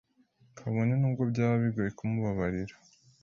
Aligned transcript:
kabone 0.57 0.93
n’ubwo 0.97 1.23
byaba 1.31 1.55
bigoye 1.63 1.89
kumubabarira 1.97 2.75